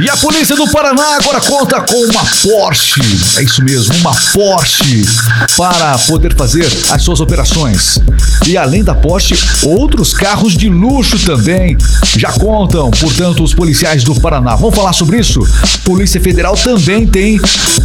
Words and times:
E 0.00 0.08
a 0.08 0.16
polícia 0.16 0.56
do 0.56 0.66
Paraná 0.70 1.16
agora 1.16 1.38
conta 1.38 1.78
com 1.82 2.02
uma 2.06 2.24
Porsche, 2.24 3.02
é 3.36 3.42
isso 3.42 3.62
mesmo, 3.62 3.94
uma 3.96 4.14
Porsche 4.32 5.04
para 5.54 5.98
poder 5.98 6.34
fazer 6.34 6.66
as 6.90 7.02
suas 7.02 7.20
operações. 7.20 7.98
E 8.46 8.56
além 8.56 8.82
da 8.82 8.94
Porsche, 8.94 9.34
outros 9.62 10.14
carros 10.14 10.56
de 10.56 10.70
luxo 10.70 11.18
também 11.18 11.76
já 12.16 12.32
contam, 12.32 12.90
portanto, 12.90 13.44
os 13.44 13.52
policiais 13.52 14.02
do 14.02 14.18
Paraná. 14.18 14.56
Vamos 14.56 14.74
falar 14.74 14.94
sobre 14.94 15.18
isso? 15.18 15.46
Polícia 15.84 16.18
Federal 16.18 16.56
também 16.56 17.06
tem 17.06 17.38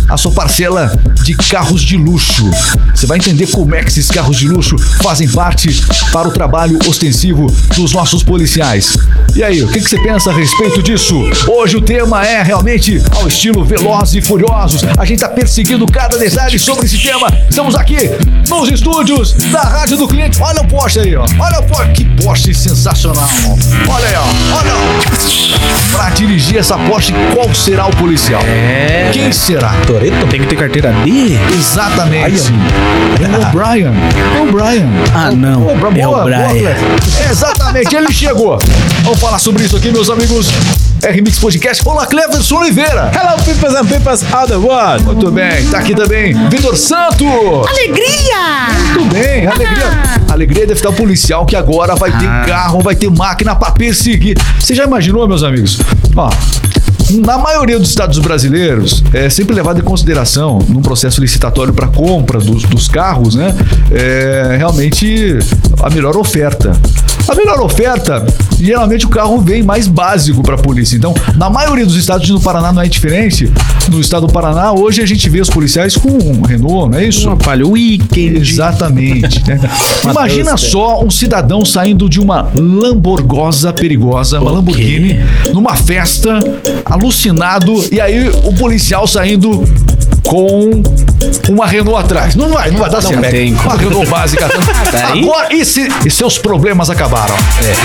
a 0.08 0.16
sua 0.16 0.32
parcela 0.32 0.98
de 1.24 1.36
carros 1.36 1.82
de 1.82 1.98
luxo. 1.98 2.50
Você 2.96 3.06
vai 3.06 3.18
entender 3.18 3.48
como 3.48 3.76
é 3.76 3.84
que 3.84 3.90
esses 3.90 4.10
carros 4.10 4.38
de 4.38 4.48
luxo 4.48 4.78
fazem 5.04 5.28
parte 5.28 5.84
para 6.14 6.30
o 6.30 6.32
trabalho 6.32 6.80
ostensivo 6.88 7.54
dos 7.76 7.92
nossos 7.92 8.24
policiais. 8.24 8.96
E 9.36 9.44
aí, 9.44 9.62
o 9.62 9.68
que, 9.68 9.82
que 9.82 9.90
você 9.90 10.00
pensa 10.00 10.32
a 10.32 10.34
respeito 10.34 10.82
disso? 10.82 11.22
Hoje 11.50 11.76
o 11.76 11.82
tema 11.82 11.97
é 11.98 12.44
realmente 12.44 13.02
ao 13.16 13.28
estilo 13.28 13.66
Velozes 13.66 14.14
e 14.14 14.22
Furiosos. 14.22 14.84
A 15.00 15.04
gente 15.04 15.16
está 15.16 15.30
perseguindo 15.30 15.84
cada 15.88 16.16
detalhe 16.16 16.60
sobre 16.60 16.86
esse 16.86 17.00
tema. 17.00 17.28
Estamos 17.50 17.74
aqui 17.74 17.98
nos 18.48 18.70
estúdios 18.70 19.34
da 19.52 19.62
Rádio 19.62 19.98
do 19.98 20.08
Cliente. 20.08 20.40
Olha 20.40 20.62
o 20.62 20.68
Porsche 20.68 21.00
aí, 21.00 21.16
ó. 21.16 21.26
Olha 21.40 21.60
o 21.60 21.64
Porsche. 21.64 21.92
Que 21.94 22.06
Porsche 22.06 22.54
sensacional. 22.54 23.28
Olha 23.90 24.08
aí, 24.08 24.16
ó. 24.16 24.58
Olha. 24.58 24.72
Para 25.92 26.10
dirigir 26.12 26.58
essa 26.58 26.78
Porsche, 26.78 27.14
qual 27.34 27.52
será 27.56 27.88
o 27.88 27.96
policial? 27.96 28.42
É. 28.44 29.10
Quem 29.12 29.32
será? 29.32 29.74
Toreto? 29.88 30.28
Tem 30.28 30.42
que 30.42 30.48
ter 30.48 30.56
carteira 30.56 30.94
D? 31.04 31.36
Exatamente. 31.58 32.44
É 33.20 33.38
o 33.38 33.52
Brian. 33.52 33.94
É 34.38 34.42
o 34.42 34.52
Brian. 34.52 34.88
Ah, 35.16 35.32
não. 35.32 35.62
Boa, 35.62 35.76
boa, 35.76 35.98
É 35.98 36.08
o 36.08 36.12
boa, 36.12 36.24
Brian. 36.26 36.50
Cleber. 36.50 36.78
Exatamente, 37.32 37.96
ele 37.96 38.14
chegou. 38.14 38.60
Vamos 39.02 39.20
falar 39.20 39.40
sobre 39.40 39.64
isso 39.64 39.76
aqui, 39.76 39.92
meus 39.92 40.12
amigos. 40.12 40.48
R-Mix 41.04 41.38
Podcast. 41.40 41.84
Olá, 41.88 42.06
Cleverson 42.06 42.58
Oliveira. 42.58 43.10
Hello, 43.16 43.42
peoples 43.46 43.74
and 43.74 43.86
peoples 43.86 44.22
of 44.22 44.48
the 44.48 44.58
world. 44.58 45.04
Muito 45.06 45.32
bem, 45.32 45.66
tá 45.70 45.80
aqui 45.80 45.96
também 45.96 46.34
Vitor 46.50 46.76
Santos. 46.76 47.26
Alegria! 47.66 48.68
Muito 48.94 49.14
bem, 49.14 49.48
alegria. 49.48 49.86
Alegria 50.30 50.68
deve 50.68 50.80
estar 50.80 50.90
o 50.90 50.94
policial 50.94 51.46
que 51.46 51.56
agora 51.56 51.96
vai 51.96 52.12
ter 52.12 52.28
Ah. 52.28 52.44
carro, 52.46 52.82
vai 52.82 52.94
ter 52.94 53.10
máquina 53.10 53.56
pra 53.56 53.72
perseguir. 53.72 54.38
Você 54.60 54.76
já 54.76 54.84
imaginou, 54.84 55.26
meus 55.30 55.44
amigos? 55.44 55.80
Ó. 56.16 56.30
Na 57.10 57.38
maioria 57.38 57.80
dos 57.80 57.90
estados 57.90 58.20
brasileiros, 58.20 59.04
é 59.14 59.30
sempre 59.30 59.56
levado 59.56 59.80
em 59.80 59.84
consideração, 59.84 60.60
num 60.68 60.82
processo 60.82 61.22
licitatório 61.22 61.74
para 61.74 61.88
compra 61.88 62.40
dos, 62.40 62.64
dos 62.64 62.88
carros, 62.88 63.36
né? 63.36 63.56
É 63.92 64.56
realmente 64.58 65.38
a 65.82 65.90
melhor 65.90 66.18
oferta. 66.18 66.74
A 67.28 67.36
melhor 67.36 67.60
oferta, 67.60 68.26
geralmente 68.60 69.06
o 69.06 69.10
carro 69.10 69.40
vem 69.40 69.62
mais 69.62 69.86
básico 69.86 70.42
para 70.42 70.56
a 70.56 70.58
polícia. 70.58 70.96
Então, 70.96 71.14
na 71.36 71.50
maioria 71.50 71.86
dos 71.86 71.96
estados, 71.96 72.30
no 72.30 72.40
Paraná 72.40 72.72
não 72.72 72.82
é 72.82 72.88
diferente. 72.88 73.52
No 73.90 74.00
estado 74.00 74.28
do 74.28 74.34
Paraná, 74.34 74.72
hoje 74.72 75.02
a 75.02 75.06
gente 75.06 75.30
vê 75.30 75.42
os 75.42 75.50
policiais 75.50 75.98
com 75.98 76.10
um 76.10 76.42
Renault, 76.42 76.92
não 76.92 76.98
é 76.98 77.06
isso? 77.06 77.28
Uma 77.28 77.36
palha 77.36 77.68
weekend. 77.68 78.40
Exatamente. 78.40 79.44
né? 79.46 79.60
Imagina 80.10 80.56
só 80.56 81.04
um 81.04 81.10
cidadão 81.10 81.66
saindo 81.66 82.10
de 82.10 82.20
uma 82.20 82.50
Lamborgosa 82.56 83.74
perigosa, 83.74 84.40
uma 84.40 84.52
Lamborghini, 84.52 85.20
numa 85.54 85.76
festa, 85.76 86.40
alucinado, 86.98 87.74
e 87.92 88.02
aí 88.02 88.28
o 88.30 88.54
policial 88.54 89.08
saindo 89.08 89.64
com 90.24 90.82
uma 91.50 91.66
Renault 91.66 92.00
atrás. 92.00 92.36
Não 92.36 92.50
vai, 92.50 92.72
não 92.72 92.80
vai 92.80 92.90
dar 92.90 93.02
certo. 93.02 93.22
tem 93.30 93.54
Uma 93.54 93.76
Renault 93.76 94.10
básica. 94.10 94.48
Daí? 94.92 95.24
Agora, 95.24 95.54
e, 95.54 95.66
se, 95.66 95.88
e 96.06 96.10
seus 96.12 96.38
problemas 96.38 96.90
acabaram. 96.90 97.36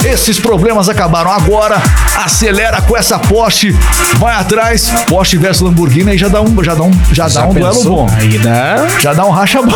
Esses 0.05 0.39
problemas 0.39 0.89
acabaram. 0.89 1.31
Agora, 1.31 1.81
acelera 2.25 2.81
com 2.83 2.97
essa 2.97 3.19
Porsche, 3.19 3.73
vai 4.19 4.35
atrás. 4.35 4.91
Porsche 5.09 5.37
versus 5.37 5.63
Lamborghini, 5.63 6.13
aí 6.13 6.19
já 6.19 6.29
dá 6.29 6.41
um, 6.41 6.63
já 6.65 6.75
dá 6.75 6.83
um, 6.85 6.91
já 7.13 7.29
dá 7.29 7.47
um 7.47 7.55
duelo 7.55 7.85
bom. 7.85 8.09
Aí 8.19 8.39
dá. 8.39 8.87
Já 9.01 9.13
dá 9.13 9.25
um 9.25 9.31
racha 9.31 9.63
bom. 9.63 9.73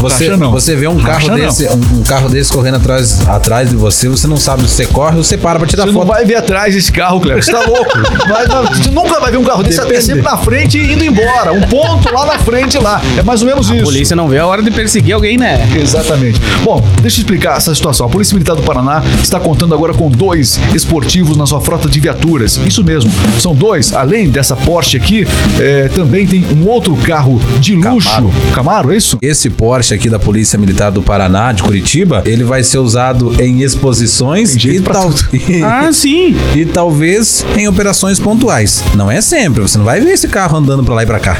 Você, 0.00 0.26
Racha 0.28 0.36
não. 0.36 0.50
você 0.50 0.76
vê 0.76 0.86
um 0.86 0.96
carro 0.98 1.12
Racha 1.14 1.28
não. 1.30 1.36
desse, 1.36 1.66
um, 1.68 1.98
um 1.98 2.02
carro 2.02 2.28
desse 2.28 2.52
correndo 2.52 2.76
atrás, 2.76 3.26
atrás 3.26 3.70
de 3.70 3.76
você, 3.76 4.08
você 4.08 4.26
não 4.26 4.36
sabe 4.36 4.62
se 4.62 4.68
você 4.68 4.86
corre 4.86 5.16
ou 5.16 5.24
você 5.24 5.36
para 5.36 5.58
pra 5.58 5.66
tirar 5.66 5.84
Você 5.84 5.92
não 5.92 6.00
foto. 6.00 6.08
vai 6.12 6.24
ver 6.24 6.36
atrás 6.36 6.76
esse 6.76 6.92
carro, 6.92 7.20
Cleber. 7.20 7.42
Você 7.42 7.52
tá 7.52 7.60
louco. 7.60 7.88
Vai- 8.28 8.46
vai- 8.46 8.66
você 8.66 8.90
nunca 8.90 9.18
vai 9.20 9.30
ver 9.30 9.38
um 9.38 9.44
carro 9.44 9.62
desse 9.62 9.78
até 9.80 9.88
Depende. 9.90 10.06
sempre 10.06 10.22
na 10.22 10.36
frente 10.36 10.78
e 10.78 10.92
indo 10.92 11.04
embora. 11.04 11.52
Um 11.52 11.62
ponto 11.62 12.12
lá 12.12 12.26
na 12.26 12.38
frente 12.38 12.67
lá. 12.76 13.00
É 13.16 13.22
mais 13.22 13.40
ou 13.40 13.46
menos 13.48 13.70
A 13.70 13.74
isso. 13.76 13.84
polícia 13.84 14.14
não 14.16 14.28
vê 14.28 14.38
a 14.38 14.46
hora 14.46 14.62
de 14.62 14.70
perseguir 14.70 15.14
alguém, 15.14 15.38
né? 15.38 15.66
Exatamente. 15.80 16.40
Bom, 16.64 16.84
deixa 17.00 17.18
eu 17.18 17.22
explicar 17.22 17.56
essa 17.56 17.74
situação. 17.74 18.06
A 18.06 18.08
Polícia 18.10 18.34
Militar 18.34 18.56
do 18.56 18.62
Paraná 18.62 19.02
está 19.22 19.38
contando 19.40 19.74
agora 19.74 19.94
com 19.94 20.10
dois 20.10 20.58
esportivos 20.74 21.36
na 21.36 21.46
sua 21.46 21.60
frota 21.60 21.88
de 21.88 22.00
viaturas. 22.00 22.58
Isso 22.66 22.82
mesmo, 22.84 23.10
são 23.40 23.54
dois. 23.54 23.92
Além 23.94 24.28
dessa 24.28 24.56
Porsche 24.56 24.96
aqui, 24.96 25.26
eh, 25.60 25.88
também 25.94 26.26
tem 26.26 26.44
um 26.54 26.66
outro 26.68 26.94
carro 26.96 27.40
de 27.60 27.74
luxo. 27.76 28.08
Camaro. 28.08 28.32
Camaro, 28.54 28.92
é 28.92 28.96
isso? 28.96 29.16
Esse 29.22 29.48
Porsche 29.48 29.94
aqui 29.94 30.10
da 30.10 30.18
Polícia 30.18 30.58
Militar 30.58 30.90
do 30.90 31.00
Paraná, 31.02 31.52
de 31.52 31.62
Curitiba, 31.62 32.22
ele 32.26 32.42
vai 32.44 32.62
ser 32.64 32.78
usado 32.78 33.34
em 33.40 33.62
exposições 33.62 34.50
Tem 34.50 34.58
jeito 34.58 34.90
e, 34.90 34.92
tal- 34.92 35.12
Ah, 35.64 35.92
sim. 35.92 36.36
e 36.56 36.64
talvez 36.64 37.44
em 37.56 37.68
operações 37.68 38.18
pontuais. 38.18 38.82
Não 38.94 39.10
é 39.10 39.20
sempre, 39.20 39.62
você 39.62 39.78
não 39.78 39.84
vai 39.84 40.00
ver 40.00 40.10
esse 40.10 40.26
carro 40.28 40.56
andando 40.58 40.82
pra 40.82 40.94
lá 40.94 41.02
e 41.02 41.06
pra 41.06 41.20
cá. 41.20 41.36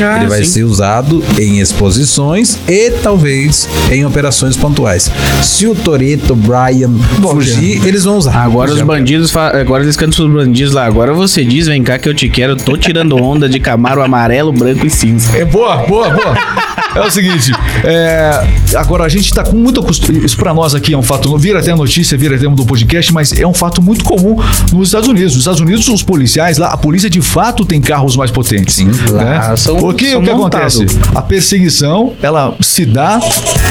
Ah, 0.00 0.18
ele 0.18 0.28
vai 0.28 0.37
sim. 0.44 0.52
ser 0.52 0.64
usado 0.64 1.22
em 1.38 1.60
exposições 1.60 2.58
e 2.68 2.90
talvez 2.90 3.68
em 3.90 4.04
operações 4.04 4.56
pontuais. 4.56 5.10
Se 5.42 5.66
o 5.66 5.74
Toreto, 5.74 6.34
Brian 6.34 6.92
fugir, 7.20 7.86
eles 7.86 8.04
vão 8.04 8.16
usar. 8.16 8.42
Agora 8.42 8.72
os 8.72 8.80
bandidos, 8.82 9.34
agora 9.36 9.82
eles 9.82 9.96
cantam 9.96 10.28
pros 10.28 10.44
bandidos 10.44 10.72
lá. 10.72 10.84
Agora 10.84 11.12
você 11.12 11.44
diz, 11.44 11.66
vem 11.66 11.82
cá 11.82 11.98
que 11.98 12.08
eu 12.08 12.14
te 12.14 12.28
quero. 12.28 12.56
Tô 12.56 12.76
tirando 12.76 13.16
onda 13.16 13.48
de 13.48 13.60
Camaro 13.60 14.02
amarelo, 14.02 14.52
branco 14.52 14.86
e 14.86 14.90
cinza. 14.90 15.36
É 15.36 15.44
boa, 15.44 15.76
boa, 15.78 16.10
boa. 16.10 16.36
É 16.94 17.00
o 17.00 17.10
seguinte, 17.10 17.52
é, 17.84 18.46
agora 18.74 19.04
a 19.04 19.08
gente 19.08 19.32
tá 19.32 19.42
com 19.44 19.56
muito 19.56 19.82
costume. 19.82 20.24
Isso 20.24 20.36
pra 20.36 20.52
nós 20.54 20.74
aqui 20.74 20.92
é 20.94 20.98
um 20.98 21.02
fato. 21.02 21.36
Vira 21.38 21.58
até 21.60 21.70
a 21.72 21.76
notícia, 21.76 22.16
vira 22.18 22.36
até 22.36 22.48
do 22.48 22.64
podcast, 22.64 23.12
mas 23.12 23.32
é 23.32 23.46
um 23.46 23.54
fato 23.54 23.80
muito 23.82 24.04
comum 24.04 24.36
nos 24.72 24.88
Estados 24.88 25.08
Unidos. 25.08 25.32
Nos 25.34 25.42
Estados 25.42 25.60
Unidos, 25.60 25.86
os 25.88 26.02
policiais 26.02 26.58
lá, 26.58 26.68
a 26.68 26.76
polícia 26.76 27.08
de 27.10 27.20
fato 27.20 27.64
tem 27.64 27.80
carros 27.80 28.16
mais 28.16 28.30
potentes. 28.30 28.76
Sim, 28.76 28.90
lá 29.10 29.56
são- 29.56 29.76
o 29.78 29.92
que, 29.94 30.10
são 30.12 30.20
o 30.20 30.24
que 30.24 30.32
montados. 30.32 30.76
acontece? 30.80 30.98
A 31.14 31.22
perseguição, 31.22 32.12
ela 32.22 32.54
se 32.60 32.84
dá 32.84 33.20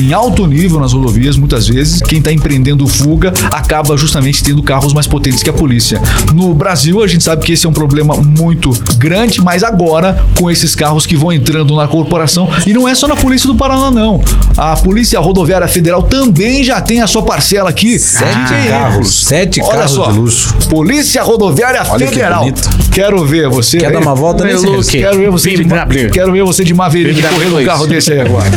em 0.01 0.13
alto 0.13 0.45
nível 0.47 0.79
nas 0.79 0.93
rodovias, 0.93 1.37
muitas 1.37 1.67
vezes. 1.67 2.01
Quem 2.01 2.21
tá 2.21 2.31
empreendendo 2.31 2.87
fuga 2.87 3.33
acaba 3.51 3.95
justamente 3.97 4.43
tendo 4.43 4.61
carros 4.63 4.93
mais 4.93 5.07
potentes 5.07 5.43
que 5.43 5.49
a 5.49 5.53
polícia. 5.53 6.01
No 6.33 6.53
Brasil, 6.53 7.03
a 7.03 7.07
gente 7.07 7.23
sabe 7.23 7.45
que 7.45 7.53
esse 7.53 7.65
é 7.65 7.69
um 7.69 7.73
problema 7.73 8.15
muito 8.15 8.71
grande, 8.97 9.41
mas 9.41 9.63
agora, 9.63 10.23
com 10.37 10.49
esses 10.49 10.75
carros 10.75 11.05
que 11.05 11.15
vão 11.15 11.31
entrando 11.31 11.75
na 11.75 11.87
corporação, 11.87 12.49
e 12.65 12.73
não 12.73 12.87
é 12.87 12.95
só 12.95 13.07
na 13.07 13.15
Polícia 13.15 13.47
do 13.47 13.55
Paraná, 13.55 13.91
não. 13.91 14.21
A 14.57 14.75
Polícia 14.87 15.19
Rodoviária 15.19 15.67
Federal 15.67 16.01
também 16.01 16.63
já 16.63 16.79
tem 16.79 17.01
a 17.01 17.07
sua 17.07 17.21
parcela 17.21 17.69
aqui. 17.69 17.99
Sete 17.99 18.53
de 18.63 18.69
carros, 18.69 19.25
sete 19.25 19.59
Olha 19.61 19.71
carros 19.79 19.91
só. 19.91 20.09
de 20.13 20.17
luxo. 20.17 20.55
Polícia 20.69 21.21
Rodoviária 21.23 21.81
Olha 21.89 22.07
que 22.07 22.13
Federal. 22.13 22.39
bonito. 22.39 22.69
Quero 22.93 23.25
ver 23.25 23.49
você. 23.49 23.79
Quer 23.79 23.87
aí. 23.87 23.91
dar 23.93 23.99
uma 23.99 24.15
volta 24.15 24.45
Meu 24.45 24.53
nesse? 24.53 24.65
look. 24.65 24.87
Quero 24.89 25.17
ver 25.17 25.29
você 25.29 25.49
de, 25.49 25.57
BMW. 25.65 26.09
quero 26.09 26.31
ver 26.31 26.43
você 26.45 26.63
de 26.63 26.73
Maverick 26.73 27.21
correndo 27.21 27.57
um 27.59 27.65
carro 27.65 27.85
desse 27.85 28.13
aí 28.13 28.21
agora. 28.21 28.49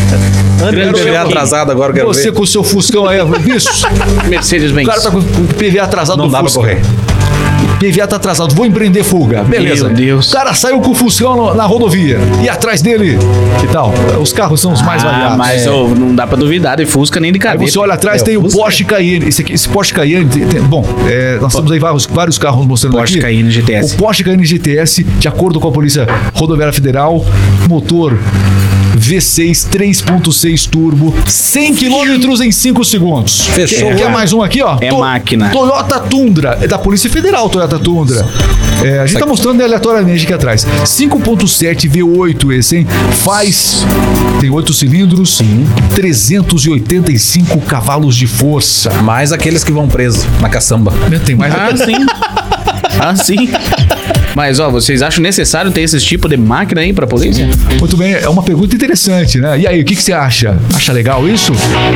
Quero 0.72 0.92
PVA 0.96 1.20
atrasado 1.22 1.72
agora, 1.72 1.92
quero 1.92 2.06
Você 2.06 2.30
ver. 2.30 2.32
com 2.32 2.42
o 2.44 2.46
seu 2.46 2.62
Fuscão 2.62 3.08
aí, 3.08 3.18
bicho. 3.40 3.68
Mercedes-Benz. 4.30 4.86
O 4.86 4.90
cara 4.90 5.02
tá 5.02 5.10
com 5.10 5.18
o 5.18 5.22
PVA 5.22 5.82
atrasado 5.82 6.18
Não 6.18 6.26
do 6.26 6.30
dá 6.32 6.38
pra 6.38 6.48
Fusca. 6.48 6.60
correr. 6.60 6.80
PVA 7.80 8.06
tá 8.06 8.16
atrasado, 8.16 8.54
vou 8.54 8.66
empreender 8.66 9.02
fuga. 9.02 9.42
Beleza. 9.42 9.86
Meu 9.86 9.94
Deus. 9.96 10.28
O 10.28 10.32
cara 10.36 10.52
saiu 10.52 10.80
com 10.80 10.90
o 10.90 10.94
Fuscão 10.94 11.34
no- 11.34 11.54
na 11.54 11.64
rodovia. 11.64 12.18
E 12.42 12.48
atrás 12.48 12.82
dele, 12.82 13.16
que 13.58 13.66
tal? 13.68 13.90
Os 14.20 14.34
carros 14.34 14.60
são 14.60 14.70
os 14.72 14.82
mais 14.82 15.02
Ah, 15.02 15.10
variados. 15.10 15.38
mas 15.38 15.64
É. 15.66 15.70
ô, 15.70 15.88
não 15.88 16.14
dá 16.14 16.26
pra 16.26 16.36
duvidar 16.36 16.76
de 16.76 16.84
Fusca 16.84 17.18
nem 17.18 17.32
de 17.32 17.38
Aí 17.38 17.40
cabeça. 17.42 17.72
você 17.72 17.78
olha 17.78 17.94
atrás, 17.94 18.20
É, 18.20 18.24
tem 18.26 18.36
o 18.36 18.40
o 18.40 18.42
Fusca. 18.44 18.58
Porsche 18.58 18.84
Cayenne. 18.84 19.28
Esse, 19.28 19.40
aqui, 19.40 19.54
esse 19.54 19.66
Porsche 19.66 19.94
Cayenne, 19.94 20.28
tem- 20.28 20.46
tem- 20.46 20.60
bom, 20.60 20.84
é, 21.08 21.38
nós 21.40 21.54
temos 21.54 21.72
aí 21.72 21.78
vários, 21.78 22.04
vários 22.04 22.36
carros 22.36 22.66
mostrando 22.66 22.92
Porsche 22.98 23.14
aqui. 23.14 23.22
Cayenne 23.22 23.50
GTS. 23.50 23.94
O 23.94 23.96
Porsche 23.98 24.22
Cayenne 24.24 24.44
GTS, 24.44 25.02
de 25.02 25.26
acordo 25.28 25.58
com 25.58 25.68
a 25.68 25.72
Polícia 25.72 26.06
Rodoviária 26.34 26.74
Federal, 26.74 27.24
motor 27.66 28.14
V6 29.00 29.66
3.6 29.70 30.68
turbo, 30.68 31.14
100 31.26 31.74
km 31.74 32.42
em 32.42 32.52
5 32.52 32.84
segundos. 32.84 33.40
Fechou. 33.46 33.88
Quer, 33.88 33.96
quer 33.96 34.10
mais 34.10 34.32
um 34.32 34.42
aqui, 34.42 34.62
ó? 34.62 34.76
É 34.80 34.92
máquina. 34.92 35.48
Toyota 35.48 35.98
Tundra, 36.00 36.58
é 36.60 36.68
da 36.68 36.78
Polícia 36.78 37.08
Federal, 37.08 37.48
Toyota 37.48 37.78
Tundra. 37.78 38.26
É, 38.84 38.98
a 38.98 39.06
gente 39.06 39.18
tá 39.18 39.26
mostrando 39.26 39.62
aleatoriamente 39.62 40.24
aqui 40.24 40.32
atrás. 40.32 40.66
5.7 40.84 41.90
V8 41.90 42.52
esse, 42.52 42.76
hein? 42.78 42.86
Faz. 43.24 43.84
Tem 44.40 44.50
8 44.50 44.72
cilindros, 44.72 45.40
385 45.94 47.60
cavalos 47.62 48.16
de 48.16 48.26
força. 48.26 48.90
Mais 49.02 49.32
aqueles 49.32 49.64
que 49.64 49.72
vão 49.72 49.88
presos 49.88 50.26
na 50.40 50.48
caçamba. 50.48 50.92
Tem 51.24 51.34
mais 51.34 51.54
Ah, 51.54 51.76
sim. 51.76 52.06
Ah, 53.02 53.16
sim. 53.16 53.48
Mas, 54.34 54.60
ó, 54.60 54.70
vocês 54.70 55.02
acham 55.02 55.22
necessário 55.22 55.70
ter 55.70 55.80
esse 55.82 55.98
tipo 56.00 56.28
de 56.28 56.36
máquina 56.36 56.80
aí 56.80 56.92
pra 56.92 57.06
polícia? 57.06 57.48
Muito 57.78 57.96
bem, 57.96 58.12
é 58.14 58.28
uma 58.28 58.42
pergunta 58.42 58.74
interessante, 58.74 59.38
né? 59.38 59.58
E 59.58 59.66
aí, 59.66 59.80
o 59.80 59.84
que, 59.84 59.96
que 59.96 60.02
você 60.02 60.12
acha? 60.12 60.56
Acha 60.74 60.92
legal 60.92 61.28
isso? 61.28 61.52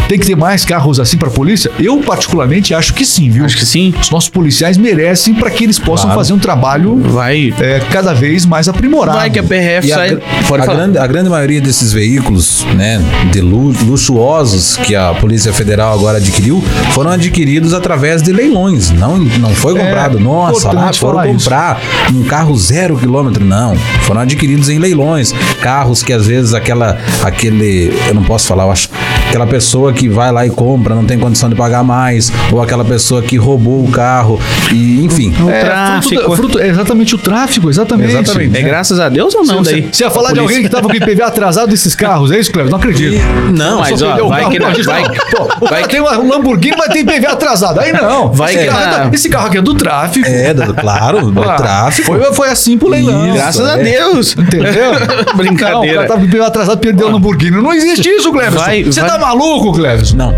Tem 0.08 0.18
que 0.18 0.26
ter 0.26 0.36
mais 0.36 0.64
carros 0.64 0.98
assim 0.98 1.16
pra 1.16 1.30
polícia? 1.30 1.70
Eu, 1.78 1.98
particularmente, 1.98 2.74
acho 2.74 2.92
que 2.94 3.04
sim, 3.04 3.30
viu? 3.30 3.44
Acho 3.44 3.56
que 3.56 3.64
sim. 3.66 3.94
Os 4.00 4.10
nossos 4.10 4.28
policiais 4.28 4.76
merecem 4.76 5.34
para 5.34 5.50
que 5.50 5.64
eles 5.64 5.78
possam 5.78 6.06
Claro. 6.06 6.20
fazer 6.20 6.32
um 6.32 6.38
trabalho 6.38 6.96
Vai. 7.00 7.54
é, 7.60 7.80
cada 7.90 8.12
vez 8.12 8.44
mais 8.44 8.68
aprimorado. 8.68 9.18
Vai 9.18 9.30
que 9.30 9.38
a 9.38 9.42
PRF 9.42 9.88
E 9.88 9.92
a, 9.92 9.96
sai. 9.96 10.14
a 10.14 10.42
falar. 10.44 10.66
grande, 10.66 10.98
a 10.98 11.06
grande 11.06 11.30
maioria 11.30 11.60
desses 11.60 11.92
veículos, 11.92 12.64
né, 12.74 13.00
de 13.32 13.40
lu- 13.40 13.72
luxuosos 13.84 14.76
que 14.78 14.94
a 14.94 15.14
Polícia 15.14 15.52
Federal 15.52 15.94
agora 15.94 16.18
adquiriu, 16.18 16.62
foram 16.92 17.10
adquiridos 17.12 17.72
através 17.72 18.22
de 18.22 18.32
leilões. 18.32 18.90
Não, 18.90 19.18
não 19.18 19.54
foi 19.54 19.76
É, 19.78 19.84
comprado. 19.84 20.18
Nossa, 20.20 20.72
lá 20.72 20.92
foram 20.92 21.14
falar 21.18 21.26
isso. 21.28 21.44
comprar 21.44 21.80
um 22.12 22.23
carro 22.24 22.56
zero 22.56 22.96
quilômetro. 22.96 23.44
Não. 23.44 23.76
Foram 24.02 24.22
adquiridos 24.22 24.68
em 24.68 24.78
leilões. 24.78 25.32
Carros 25.60 26.02
que 26.02 26.12
às 26.12 26.26
vezes 26.26 26.54
aquela, 26.54 26.98
aquele, 27.22 27.92
eu 28.08 28.14
não 28.14 28.24
posso 28.24 28.46
falar, 28.46 28.64
eu 28.64 28.72
acho, 28.72 28.88
aquela 29.34 29.46
pessoa 29.48 29.92
que 29.92 30.08
vai 30.08 30.30
lá 30.30 30.46
e 30.46 30.50
compra, 30.50 30.94
não 30.94 31.04
tem 31.04 31.18
condição 31.18 31.48
de 31.48 31.56
pagar 31.56 31.82
mais, 31.82 32.30
ou 32.52 32.62
aquela 32.62 32.84
pessoa 32.84 33.20
que 33.20 33.36
roubou 33.36 33.84
o 33.84 33.90
carro, 33.90 34.38
e 34.72 35.04
enfim. 35.04 35.34
O 35.42 35.50
É, 35.50 35.64
tráfico. 35.64 36.14
fruto 36.20 36.36
fruto- 36.36 36.58
é 36.60 36.68
exatamente 36.68 37.16
o 37.16 37.18
tráfico, 37.18 37.68
exatamente. 37.68 38.12
Exatamente. 38.14 38.56
É 38.56 38.62
graças 38.62 39.00
a 39.00 39.08
Deus 39.08 39.34
ou 39.34 39.44
não 39.44 39.64
Você, 39.64 39.72
daí? 39.72 39.88
você 39.90 40.04
ia 40.04 40.10
falar 40.10 40.28
A 40.28 40.32
de 40.34 40.38
polícia- 40.38 40.56
alguém 40.58 40.62
que 40.62 40.68
tava 40.68 40.88
com 40.88 40.94
IPVA 40.94 41.26
atrasado 41.26 41.68
desses 41.68 41.96
carros, 41.96 42.30
é 42.30 42.38
isso, 42.38 42.52
Cleber? 42.52 42.70
Não 42.70 42.78
acredito. 42.78 43.20
Não, 43.56 43.80
Mas, 43.80 44.00
ó, 44.02 44.24
o 44.24 44.28
vai 44.28 44.42
carro, 44.42 44.52
que 44.52 44.60
gente, 44.76 44.82
vai- 44.84 45.02
não. 45.02 45.08
Pô, 45.10 45.42
o 45.42 45.48
vai 45.48 45.68
cara 45.68 45.82
que- 45.82 45.88
tem 45.88 46.00
um 46.00 46.28
Lamborghini, 46.28 46.76
vai 46.76 46.88
ter 46.88 46.98
IPVA 47.00 47.32
atrasado. 47.32 47.80
Aí 47.80 47.92
não. 47.92 48.30
Vai 48.44 48.54
esse, 48.54 48.64
que 48.64 48.70
carro 48.70 48.86
na- 48.98 49.04
é 49.04 49.14
esse 49.14 49.28
carro 49.28 49.46
aqui 49.48 49.58
é 49.58 49.62
do 49.62 49.74
tráfico. 49.74 50.28
É, 50.28 50.54
do- 50.54 50.74
claro, 50.74 51.30
do 51.32 51.42
Ah, 51.42 51.54
tráfico. 51.56 52.06
Foi, 52.06 52.32
foi 52.34 52.48
assim 52.50 52.78
pro 52.78 52.88
leilão. 52.88 53.26
Isso, 53.26 53.34
Graças 53.36 53.66
a 53.68 53.80
é. 53.80 53.82
Deus. 53.82 54.36
Entendeu? 54.38 54.92
Não, 55.26 55.34
o 55.34 55.36
Brincadeira. 55.36 55.94
cara 55.96 56.08
tava 56.08 56.20
com 56.20 56.26
IPVA 56.26 56.46
atrasado, 56.46 56.78
perdeu 56.78 57.08
o 57.08 57.10
Lamborghini. 57.10 57.60
Não 57.60 57.72
existe 57.72 58.08
isso. 58.08 58.32
Vai- 58.32 58.82
Você 58.84 59.00
vai- 59.00 59.10
tá 59.10 59.18
maluco, 59.24 59.72
Cleverson? 59.72 60.16
Não. 60.16 60.34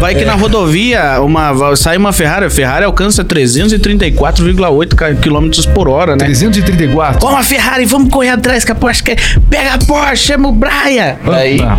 Vai 0.00 0.14
que 0.14 0.24
na 0.24 0.34
rodovia 0.34 1.20
uma, 1.20 1.74
sai 1.74 1.96
uma 1.96 2.12
Ferrari, 2.12 2.44
a 2.46 2.50
Ferrari 2.50 2.84
alcança 2.84 3.24
334,8 3.24 5.16
km 5.20 5.72
por 5.74 5.88
hora, 5.88 6.12
né? 6.14 6.24
334. 6.24 7.20
Vamos 7.20 7.40
a 7.40 7.42
Ferrari, 7.42 7.84
vamos 7.84 8.08
correr 8.08 8.28
atrás 8.28 8.64
que 8.64 8.70
a 8.70 8.76
Porsche 8.76 9.02
quer. 9.02 9.16
Pega 9.50 9.74
a 9.74 9.78
Porsche, 9.78 10.28
chama 10.28 10.48
o 10.50 10.52
Brian. 10.52 11.16
Aí, 11.26 11.60
Ah, 11.60 11.78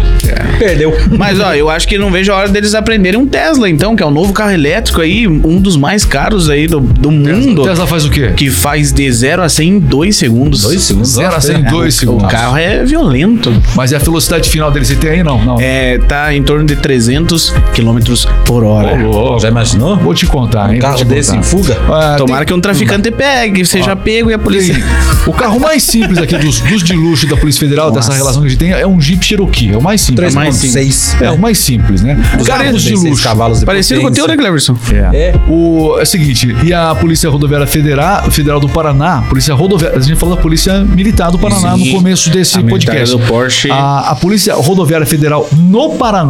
Perdeu. 0.57 0.93
mas 1.17 1.39
ó, 1.39 1.53
eu 1.55 1.69
acho 1.69 1.87
que 1.87 1.97
não 1.97 2.11
vejo 2.11 2.33
a 2.33 2.35
hora 2.35 2.49
deles 2.49 2.75
aprenderem 2.75 3.17
um 3.17 3.25
Tesla, 3.25 3.69
então, 3.69 3.95
que 3.95 4.03
é 4.03 4.05
o 4.05 4.11
novo 4.11 4.33
carro 4.33 4.51
elétrico 4.51 4.99
aí, 4.99 5.25
um 5.25 5.61
dos 5.61 5.77
mais 5.77 6.03
caros 6.03 6.49
aí 6.49 6.67
do, 6.67 6.81
do 6.81 7.09
mundo. 7.11 7.61
O 7.61 7.65
Tesla 7.65 7.87
faz 7.87 8.03
o 8.03 8.09
quê? 8.09 8.33
Que 8.35 8.49
faz 8.49 8.91
de 8.91 9.09
0 9.09 9.43
a 9.43 9.47
100 9.47 9.69
em 9.69 9.79
2 9.79 10.15
segundos. 10.15 10.63
Dois 10.63 10.81
segundos. 10.83 11.11
Zero 11.11 11.35
a 11.35 11.39
100 11.39 11.55
em 11.57 11.63
dois 11.63 11.95
O 11.95 11.99
segundos. 11.99 12.29
carro 12.29 12.57
é 12.57 12.83
violento. 12.83 13.53
Mas 13.75 13.91
e 13.91 13.95
a 13.95 13.99
velocidade 13.99 14.49
final 14.49 14.69
dele, 14.71 14.83
você 14.85 14.95
tem 14.95 15.11
aí? 15.11 15.23
Não, 15.23 15.43
não. 15.43 15.57
É, 15.59 15.97
tá 15.99 16.33
em 16.33 16.38
torno 16.43 16.65
de 16.65 16.75
300 16.75 17.49
km 17.73 17.99
por 18.45 18.63
hora. 18.63 18.93
Ô, 19.05 19.11
louco. 19.11 19.39
Já 19.39 19.49
imaginou? 19.49 19.95
Vou 19.97 20.13
te 20.13 20.25
contar, 20.25 20.69
hein? 20.71 20.77
Um 20.77 20.81
Vou 20.81 20.81
carro 20.81 20.97
te 20.97 21.05
desse 21.05 21.29
contar. 21.31 21.39
em 21.39 21.43
fuga? 21.43 21.77
Ah, 21.89 22.15
Tomara 22.17 22.45
que 22.45 22.53
um 22.53 22.59
traficante 22.61 23.11
pegue, 23.11 23.65
seja 23.65 23.95
pego 23.95 24.29
e 24.29 24.33
a 24.33 24.39
polícia. 24.39 24.73
Tem- 24.73 24.83
O 25.27 25.33
carro 25.33 25.59
mais 25.59 25.83
simples 25.83 26.17
aqui 26.17 26.37
dos, 26.37 26.59
dos 26.61 26.83
de 26.83 26.93
luxo 26.93 27.27
da 27.27 27.37
Polícia 27.37 27.59
Federal, 27.59 27.91
dessa 27.91 28.07
Nossa. 28.07 28.17
relação 28.19 28.41
que 28.41 28.47
a 28.47 28.49
gente 28.49 28.59
tem, 28.59 28.71
é 28.71 28.85
um 28.87 28.99
Jeep 28.99 29.23
Cherokee. 29.25 29.71
É 29.73 29.77
o 29.77 29.81
mais 29.81 30.01
simples. 30.01 30.33
mais 30.33 30.55
3.6. 30.61 31.21
É, 31.21 31.31
o 31.31 31.37
mais 31.37 31.57
simples, 31.57 32.01
né? 32.01 32.15
Carros 32.45 32.81
de 32.81 32.89
36 32.89 33.03
luxo. 33.03 33.23
cavalos 33.23 33.59
de 33.59 33.65
Parecido 33.65 34.01
com 34.01 34.07
o 34.07 34.11
teu, 34.11 34.27
né, 34.27 34.35
potência. 34.35 34.73
Cleverson? 34.73 34.77
É. 35.13 35.17
É. 35.29 35.35
O, 35.47 35.97
é 35.99 36.03
o 36.03 36.05
seguinte, 36.05 36.55
e 36.63 36.73
a 36.73 36.95
Polícia 36.95 37.29
Rodoviária 37.29 37.67
Federal, 37.67 38.29
Federal 38.31 38.59
do 38.59 38.69
Paraná, 38.69 39.23
Polícia 39.29 39.53
Rodoviária, 39.53 39.97
a 39.97 40.01
gente 40.01 40.17
falou 40.17 40.35
da 40.35 40.41
Polícia 40.41 40.79
Militar 40.83 41.31
do 41.31 41.37
Paraná 41.39 41.75
Sim. 41.75 41.91
no 41.91 41.97
começo 41.97 42.29
desse 42.29 42.57
A 42.57 42.61
militar 42.61 42.93
podcast. 42.93 43.15
do 43.17 43.23
Porsche. 43.27 43.69
A, 43.71 44.11
a 44.11 44.15
Polícia 44.15 44.55
Rodoviária 44.55 45.05
Federal 45.05 45.47
no 45.57 45.91
Paraná 45.91 46.28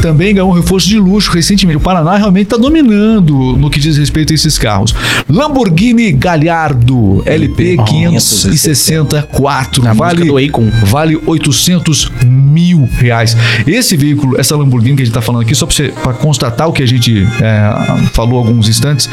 também 0.00 0.34
ganhou 0.34 0.50
um 0.50 0.54
reforço 0.54 0.86
de 0.86 0.98
luxo 0.98 1.30
recentemente. 1.30 1.76
O 1.76 1.80
Paraná 1.80 2.16
realmente 2.16 2.46
está 2.46 2.56
dominando 2.56 3.56
no 3.56 3.70
que 3.70 3.80
diz 3.80 3.96
respeito 3.96 4.32
a 4.32 4.34
esses 4.34 4.58
carros. 4.58 4.94
Lamborghini 5.28 6.12
Gallardo 6.12 7.22
LP 7.26 7.76
564 7.86 9.82
A 9.82 9.94
música 9.94 10.04
vale 10.04 10.24
do 10.24 10.38
Akon. 10.38 10.70
vale 10.84 11.20
800 11.26 12.10
mil 12.24 12.88
reais. 12.98 13.36
Esse 13.66 13.96
veículo, 13.96 14.38
essa 14.38 14.56
Lamborghini 14.56 14.96
que 14.96 15.02
a 15.02 15.04
gente 15.04 15.12
está 15.12 15.22
falando 15.22 15.42
aqui, 15.42 15.54
só 15.54 15.66
para 16.02 16.12
constatar 16.14 16.68
o 16.68 16.72
que 16.72 16.82
a 16.82 16.86
gente 16.86 17.26
é, 17.40 18.08
falou 18.12 18.38
alguns 18.38 18.68
instantes, 18.68 19.08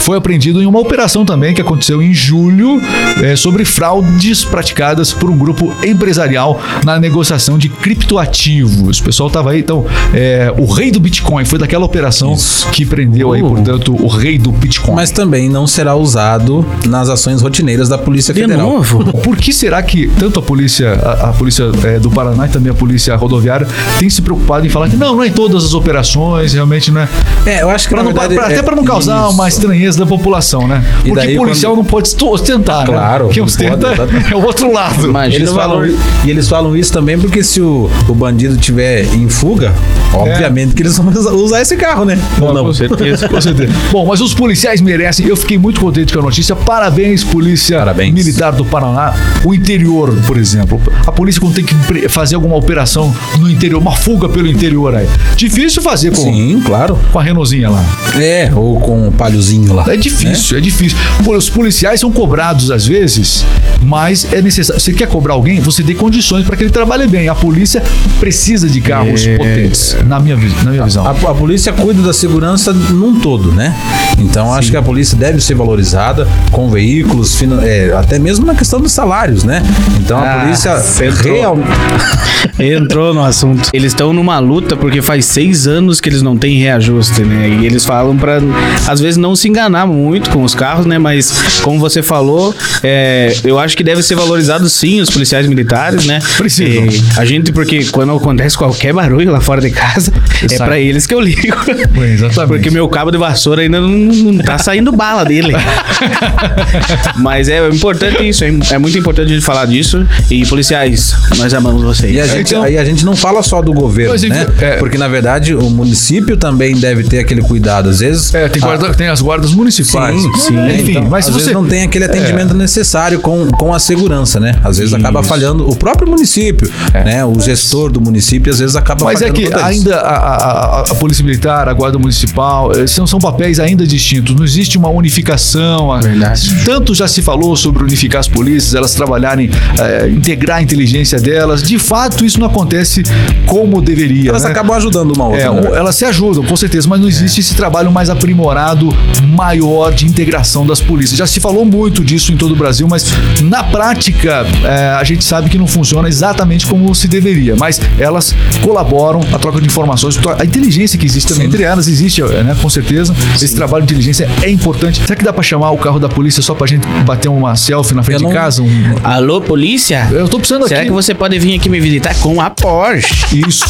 foi 0.00 0.16
apreendido 0.16 0.62
em 0.62 0.66
uma 0.66 0.78
operação 0.78 1.24
também 1.24 1.54
que 1.54 1.60
aconteceu 1.60 2.02
em 2.02 2.12
julho 2.14 2.80
é, 3.22 3.36
sobre 3.36 3.64
fraudes 3.64 4.44
praticadas 4.44 5.12
por 5.12 5.30
um 5.30 5.36
grupo 5.36 5.72
empresarial 5.84 6.60
na 6.84 6.98
negociação 6.98 7.58
de 7.58 7.68
criptoativos. 7.68 9.00
O 9.00 9.04
pessoal 9.04 9.28
estava 9.28 9.50
aí, 9.50 9.57
então, 9.58 9.84
é, 10.14 10.52
o 10.58 10.66
rei 10.72 10.90
do 10.90 11.00
Bitcoin 11.00 11.44
foi 11.44 11.58
daquela 11.58 11.84
operação 11.84 12.36
que 12.72 12.84
prendeu 12.84 13.32
aí, 13.32 13.42
Uh. 13.42 13.48
portanto, 13.48 13.96
o 14.00 14.06
rei 14.08 14.38
do 14.38 14.50
Bitcoin. 14.52 14.94
Mas 14.94 15.10
também 15.10 15.48
não 15.48 15.66
será 15.66 15.94
usado 15.94 16.64
nas 16.86 17.08
ações 17.08 17.40
rotineiras 17.42 17.88
da 17.88 17.98
Polícia 17.98 18.32
De 18.34 18.40
Federal. 18.40 18.66
novo? 18.68 19.04
Por 19.22 19.36
que 19.36 19.52
será 19.52 19.82
que 19.82 20.08
tanto 20.18 20.38
a 20.38 20.42
polícia, 20.42 20.92
a, 20.94 21.30
a 21.30 21.32
polícia 21.32 21.64
é, 21.84 21.98
do 21.98 22.10
Paraná 22.10 22.46
e 22.46 22.48
também 22.48 22.70
a 22.70 22.74
polícia 22.74 23.14
rodoviária 23.16 23.66
tem 23.98 24.08
se 24.08 24.22
preocupado 24.22 24.66
em 24.66 24.68
falar 24.70 24.88
que 24.88 24.96
não, 24.96 25.14
não 25.16 25.22
é 25.22 25.28
em 25.28 25.32
todas 25.32 25.64
as 25.64 25.74
operações, 25.74 26.52
realmente 26.52 26.90
não 26.90 27.00
é. 27.02 27.08
É, 27.46 27.62
eu 27.62 27.70
acho 27.70 27.88
que 27.88 27.94
Pra 27.94 28.02
na 28.02 28.10
não- 28.10 28.12
verdade, 28.14 28.34
pra- 28.34 28.44
até 28.46 28.56
é- 28.58 28.62
para 28.62 28.76
não 28.76 28.84
causar 28.84 29.24
isso. 29.26 29.34
uma 29.34 29.48
estranheza 29.48 29.98
da 29.98 30.06
população, 30.06 30.66
né? 30.68 30.84
E 31.04 31.08
Porque 31.08 31.26
daí 31.26 31.36
policial 31.36 31.72
quando- 31.72 31.78
não 31.78 31.84
pode 31.84 32.14
ostentar, 32.24 32.80
né? 32.80 32.86
Claro, 32.86 33.28
Quem 33.28 33.38
não 33.40 33.46
ostenta 33.46 33.94
pode, 33.94 34.12
é 34.32 34.36
o 34.36 34.44
outro 34.44 34.72
lado. 34.72 35.06
Imagina 35.06 35.44
Eles 35.44 35.54
falam, 35.54 35.86
e 35.86 36.30
eles 36.30 36.48
falam 36.48 36.76
isso 36.76 36.92
também 36.92 37.18
porque 37.18 37.42
se 37.42 37.60
o, 37.60 37.90
o 38.08 38.14
bandido 38.14 38.56
tiver 38.56 39.04
em 39.14 39.28
fuga, 39.48 39.72
obviamente 40.12 40.74
que 40.74 40.82
eles 40.82 40.96
vão 40.96 41.08
usar- 41.42 41.60
esse 41.62 41.76
carro, 41.76 42.04
né? 42.04 42.18
Ou 42.40 42.52
não? 42.52 42.64
Com 42.66 42.72
certeza. 42.74 43.28
Com 43.28 43.40
certeza. 43.40 43.72
Bom, 43.90 44.06
mas 44.06 44.20
os 44.20 44.34
policiais 44.34 44.80
merecem. 44.80 45.26
Eu 45.26 45.36
fiquei 45.36 45.56
muito 45.58 45.80
contente 45.80 46.12
com 46.12 46.18
a 46.18 46.22
notícia. 46.22 46.54
Parabéns, 46.54 47.24
Polícia 47.24 47.78
Parabéns. 47.78 48.12
Militar 48.14 48.52
do 48.52 48.64
Paraná. 48.64 49.14
O 49.44 49.54
interior, 49.54 50.14
por 50.26 50.36
exemplo. 50.36 50.80
A 51.06 51.12
polícia 51.12 51.40
quando 51.40 51.54
tem 51.54 51.64
que 51.64 52.08
fazer 52.08 52.34
alguma 52.34 52.56
operação 52.56 53.14
no 53.38 53.50
interior, 53.50 53.80
uma 53.80 53.96
fuga 53.96 54.28
pelo 54.28 54.46
interior 54.48 54.94
aí. 54.94 55.08
Difícil 55.36 55.80
fazer 55.82 56.10
com, 56.10 56.22
Sim, 56.22 56.62
claro. 56.64 56.98
com 57.12 57.18
a 57.18 57.22
Renaultzinha 57.22 57.70
lá. 57.70 57.84
É, 58.16 58.50
ou 58.54 58.78
com 58.80 59.08
o 59.08 59.12
palhozinho 59.12 59.72
lá. 59.72 59.84
É 59.88 59.96
difícil, 59.96 60.58
é 60.58 60.60
difícil. 60.60 60.96
Os 61.26 61.48
policiais 61.48 62.00
são 62.00 62.10
cobrados 62.12 62.70
às 62.70 62.86
vezes, 62.86 63.44
mas 63.82 64.26
é 64.32 64.40
necessário. 64.42 64.80
Você 64.80 64.92
quer 64.92 65.08
cobrar 65.08 65.34
alguém, 65.34 65.60
você 65.60 65.82
tem 65.82 65.94
condições 65.94 66.44
para 66.44 66.56
que 66.56 66.64
ele 66.64 66.70
trabalhe 66.70 67.06
bem. 67.06 67.28
A 67.28 67.34
polícia 67.34 67.82
precisa 68.20 68.68
de 68.68 68.80
carros 68.80 69.26
É. 69.26 69.37
potentes, 69.38 69.96
na 70.06 70.20
minha, 70.20 70.36
na 70.64 70.70
minha 70.70 70.84
visão. 70.84 71.06
A, 71.06 71.10
a 71.10 71.34
polícia 71.34 71.72
cuida 71.72 72.02
da 72.02 72.12
segurança 72.12 72.72
num 72.72 73.20
todo, 73.20 73.52
né? 73.52 73.74
Então 74.18 74.52
acho 74.52 74.70
que 74.70 74.76
a 74.76 74.82
polícia 74.82 75.16
deve 75.16 75.40
ser 75.40 75.54
valorizada 75.54 76.26
com 76.50 76.68
veículos, 76.70 77.36
fina- 77.36 77.62
é, 77.64 77.92
até 77.96 78.18
mesmo 78.18 78.44
na 78.44 78.54
questão 78.54 78.80
dos 78.80 78.92
salários, 78.92 79.44
né? 79.44 79.62
Então 80.00 80.18
a 80.18 80.34
Ah, 80.34 80.40
polícia 80.40 80.76
você 80.76 81.06
entrou. 81.06 81.34
real, 81.34 81.58
Entrou 82.58 83.12
no 83.14 83.24
assunto. 83.24 83.68
Eles 83.72 83.92
estão 83.92 84.12
numa 84.12 84.38
luta 84.38 84.76
porque 84.76 85.00
faz 85.02 85.24
seis 85.26 85.66
anos 85.66 86.00
que 86.00 86.08
eles 86.08 86.22
não 86.22 86.36
têm 86.36 86.58
reajuste, 86.58 87.22
né? 87.22 87.48
E 87.48 87.66
eles 87.66 87.84
falam 87.84 88.16
pra, 88.16 88.38
às 88.86 89.00
vezes, 89.00 89.16
não 89.16 89.34
se 89.36 89.48
enganar 89.48 89.86
muito 89.86 90.30
com 90.30 90.42
os 90.42 90.54
carros, 90.54 90.86
né? 90.86 90.98
Mas, 90.98 91.60
como 91.62 91.78
você 91.78 92.02
falou, 92.02 92.54
é, 92.82 93.34
eu 93.44 93.58
acho 93.58 93.76
que 93.76 93.82
deve 93.84 94.02
ser 94.02 94.14
valorizado 94.14 94.68
sim 94.68 95.00
os 95.00 95.10
policiais 95.10 95.46
militares, 95.46 96.06
né? 96.06 96.20
Precisam. 96.36 96.84
E 96.86 97.02
a 97.16 97.24
gente, 97.24 97.52
porque 97.52 97.84
quando 97.86 98.12
acontece 98.12 98.56
qualquer 98.56 98.92
barulho 98.92 99.27
lá 99.32 99.40
fora 99.40 99.60
de 99.60 99.70
casa, 99.70 100.12
é 100.42 100.48
Sai. 100.48 100.66
pra 100.66 100.78
eles 100.78 101.06
que 101.06 101.14
eu 101.14 101.20
ligo. 101.20 101.56
Pois, 101.94 102.10
exatamente. 102.12 102.48
Porque 102.48 102.70
meu 102.70 102.88
cabo 102.88 103.10
de 103.10 103.18
vassoura 103.18 103.62
ainda 103.62 103.80
não, 103.80 103.88
não 103.88 104.38
tá 104.38 104.58
saindo 104.58 104.90
bala 104.92 105.24
dele. 105.24 105.52
Mas 107.16 107.48
é 107.48 107.66
importante 107.68 108.26
isso, 108.28 108.44
é, 108.44 108.52
é 108.72 108.78
muito 108.78 108.96
importante 108.98 109.30
a 109.30 109.34
gente 109.34 109.44
falar 109.44 109.66
disso. 109.66 110.06
E 110.30 110.44
policiais, 110.46 111.14
nós 111.36 111.52
amamos 111.54 111.82
vocês. 111.82 112.14
E 112.14 112.20
a 112.20 112.26
gente, 112.26 112.48
Então- 112.52 112.62
aí 112.62 112.78
a 112.78 112.84
gente 112.84 113.04
não 113.04 113.16
fala 113.16 113.42
só 113.42 113.60
do 113.62 113.72
governo, 113.72 114.12
Mas, 114.12 114.22
né? 114.22 114.46
é- 114.60 114.76
Porque, 114.76 114.96
na 114.98 115.08
verdade, 115.08 115.54
o 115.54 115.68
município 115.70 116.36
também 116.36 116.76
deve 116.76 117.04
ter 117.04 117.18
aquele 117.18 117.40
cuidado. 117.42 117.88
Às 117.88 118.00
vezes. 118.00 118.34
É, 118.34 118.48
tem, 118.48 118.62
a- 118.62 118.66
guarda- 118.66 118.94
tem 118.94 119.08
as 119.08 119.20
guardas 119.20 119.52
municipais. 119.52 120.20
Sim, 120.20 120.32
sim. 120.36 120.68
Enfim, 120.68 120.90
Então, 120.92 121.04
mas 121.08 121.26
às 121.26 121.32
vezes 121.34 121.44
você. 121.46 121.50
É. 121.50 121.54
não 121.54 121.64
tem 121.66 121.82
aquele 121.82 122.04
atendimento 122.04 122.54
necessário 122.54 123.20
com, 123.20 123.46
com 123.48 123.74
a 123.74 123.78
segurança, 123.78 124.38
né? 124.40 124.54
Às 124.62 124.78
vezes 124.78 124.92
acaba 124.94 125.22
falhando 125.22 125.68
o 125.68 125.74
próprio 125.76 126.08
município, 126.08 126.70
né? 126.92 127.24
O 127.24 127.40
gestor 127.40 127.90
do 127.90 128.00
município 128.00 128.52
às 128.52 128.58
vezes 128.58 128.76
acaba 128.76 129.00
É. 129.00 129.04
Mas 129.20 129.22
é 129.22 129.30
que 129.32 129.52
ainda 129.54 129.96
a, 129.98 130.16
a- 130.16 130.80
a- 130.80 130.94
Polícia 130.94 131.24
Militar, 131.24 131.68
a 131.68 131.72
Guarda 131.72 131.98
Municipal, 131.98 132.72
eh, 132.72 132.86
são, 132.86 133.06
são 133.06 133.18
papéis 133.18 133.58
ainda 133.60 133.86
distintos. 133.86 134.34
Não 134.34 134.44
existe 134.44 134.76
uma 134.76 134.88
unificação. 134.88 135.98
Verdade. 136.00 136.64
Tanto 136.64 136.94
já 136.94 137.06
se 137.08 137.22
falou 137.22 137.56
sobre 137.56 137.82
unificar 137.82 138.20
as 138.20 138.28
polícias, 138.28 138.74
elas 138.74 138.94
trabalharem, 138.94 139.50
eh, 139.78 140.08
integrar 140.10 140.58
a 140.58 140.62
inteligência 140.62 141.18
delas. 141.20 141.62
De 141.62 141.78
fato, 141.78 142.24
isso 142.24 142.38
não 142.40 142.46
acontece 142.46 143.02
como 143.46 143.80
deveria. 143.80 144.30
Elas 144.30 144.44
né? 144.44 144.50
acabam 144.50 144.76
ajudando 144.76 145.12
uma 145.14 145.26
outra. 145.26 145.40
É, 145.42 145.50
né? 145.50 145.70
elas 145.76 145.94
se 145.96 146.04
ajudam, 146.04 146.44
com 146.44 146.56
certeza, 146.56 146.88
mas 146.88 147.00
não 147.00 147.08
existe 147.08 147.40
esse 147.40 147.54
trabalho 147.54 147.90
mais 147.90 148.10
aprimorado, 148.10 148.88
maior 149.34 149.92
de 149.92 150.04
integração 150.06 150.66
das 150.66 150.80
polícias. 150.80 151.16
Já 151.18 151.26
se 151.26 151.40
falou 151.40 151.64
muito 151.64 152.04
disso 152.04 152.32
em 152.32 152.36
todo 152.36 152.52
o 152.52 152.56
Brasil, 152.56 152.86
mas 152.88 153.06
na 153.42 153.62
prática 153.64 154.44
é, 154.64 154.90
a 154.98 155.04
gente 155.04 155.24
sabe 155.24 155.48
que 155.48 155.56
não 155.58 155.66
funciona 155.66 156.08
exatamente 156.08 156.66
como 156.66 156.92
se 156.94 157.06
deveria. 157.08 157.54
Mas 157.56 157.80
elas 157.98 158.34
colaboram, 158.62 158.98
a 159.16 159.38
troca 159.38 159.60
de 159.60 159.66
informações, 159.66 160.18
a 160.38 160.44
inteligência 160.44 160.98
que 160.98 161.06
existe 161.06 161.28
também 161.32 161.46
entre 161.46 161.62
elas 161.62 161.88
existe, 161.88 162.20
é, 162.22 162.42
né? 162.42 162.56
Com 162.60 162.68
certeza. 162.68 163.14
Esse 163.34 163.54
trabalho 163.54 163.84
de 163.84 163.92
inteligência 163.92 164.28
é 164.42 164.50
importante. 164.50 165.00
Será 165.00 165.16
que 165.16 165.24
dá 165.24 165.32
pra 165.32 165.42
chamar 165.42 165.70
o 165.70 165.78
carro 165.78 165.98
da 165.98 166.08
polícia 166.08 166.42
só 166.42 166.54
pra 166.54 166.66
gente 166.66 166.86
bater 167.04 167.28
uma 167.28 167.56
selfie 167.56 167.94
na 167.94 168.02
frente 168.02 168.22
Eu 168.22 168.28
de 168.28 168.34
não- 168.34 168.40
casa? 168.40 168.62
Um- 168.62 168.94
Alô, 169.02 169.40
polícia? 169.40 170.08
Eu 170.10 170.28
tô 170.28 170.38
precisando 170.38 170.66
Será 170.68 170.80
aqui. 170.80 170.88
que 170.88 170.94
você 170.94 171.14
pode 171.14 171.38
vir 171.38 171.56
aqui 171.56 171.68
me 171.68 171.80
visitar 171.80 172.14
com 172.20 172.40
a 172.40 172.50
Porsche? 172.50 173.38
Isso. 173.48 173.64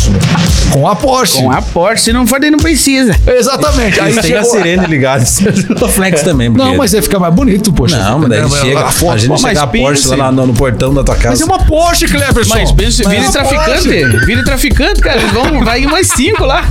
Com 0.72 0.86
a 0.88 0.94
Porsche. 0.96 1.42
Com 1.42 1.50
a 1.50 1.62
Porsche, 1.62 2.04
se 2.04 2.12
não 2.12 2.26
for, 2.26 2.40
daí 2.40 2.50
não 2.50 2.58
precisa. 2.58 3.14
Exatamente. 3.26 4.00
Aí 4.00 4.10
Tem 4.14 4.18
a 4.34 4.42
chegou- 4.42 4.50
sirene 4.50 4.86
ligada. 4.86 5.24
Tô 5.78 5.88
flex 5.88 6.22
também. 6.22 6.48
Não, 6.48 6.76
mas 6.76 6.92
ia 6.92 7.02
ficar 7.02 7.18
mais 7.18 7.34
bonito, 7.34 7.72
poxa. 7.72 7.96
Não, 7.98 8.18
mas 8.20 8.28
daí 8.28 8.40
Não, 8.42 8.50
chega. 8.50 8.80
a 8.80 8.90
foto- 8.90 9.12
a 9.12 9.16
gente 9.18 9.30
mas 9.30 9.40
chega 9.40 9.62
a 9.62 9.66
Porsche 9.66 10.08
lá 10.14 10.32
no, 10.32 10.46
no 10.46 10.54
portão 10.54 10.92
da 10.92 11.02
tua 11.04 11.14
Mas 11.14 11.22
casa. 11.22 11.42
é 11.42 11.46
uma 11.46 11.58
Porsche, 11.58 12.06
Cleverson. 12.06 12.54
Mas 12.54 12.72
pense, 12.72 13.02
Mas 13.04 13.12
vire 13.14 13.26
é 13.26 13.30
traficante. 13.30 13.88
Porsche. 13.88 14.26
Vire 14.26 14.44
traficante, 14.44 15.00
cara. 15.00 15.20
Vamos, 15.32 15.64
vai 15.64 15.82
mais 15.86 16.06
cinco 16.08 16.44
lá. 16.44 16.64